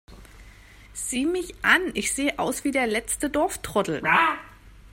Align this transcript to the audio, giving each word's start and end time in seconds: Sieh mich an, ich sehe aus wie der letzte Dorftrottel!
Sieh 0.93 1.27
mich 1.27 1.53
an, 1.63 1.91
ich 1.93 2.11
sehe 2.15 2.39
aus 2.39 2.63
wie 2.63 2.71
der 2.71 2.87
letzte 2.87 3.29
Dorftrottel! 3.29 4.01